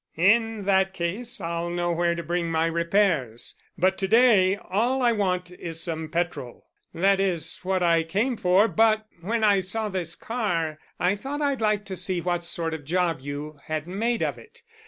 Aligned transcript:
"In 0.17 0.63
that 0.63 0.95
case 0.95 1.39
I'll 1.39 1.69
know 1.69 1.91
where 1.91 2.15
to 2.15 2.23
bring 2.23 2.49
my 2.49 2.65
repairs. 2.65 3.53
But 3.77 3.99
to 3.99 4.07
day 4.07 4.55
all 4.55 5.03
I 5.03 5.11
want 5.11 5.51
is 5.51 5.79
some 5.79 6.09
petrol. 6.09 6.65
That 6.91 7.19
is 7.19 7.57
what 7.61 7.83
I 7.83 8.01
came 8.01 8.35
for, 8.35 8.67
but 8.67 9.05
when 9.21 9.43
I 9.43 9.59
saw 9.59 9.89
this 9.89 10.15
car 10.15 10.79
I 10.99 11.15
thought 11.15 11.39
I'd 11.43 11.61
like 11.61 11.85
to 11.85 11.95
see 11.95 12.19
what 12.19 12.43
sort 12.43 12.73
of 12.73 12.83
job 12.83 13.21
you 13.21 13.59
had 13.65 13.87
made 13.87 14.23
of 14.23 14.39
it. 14.39 14.63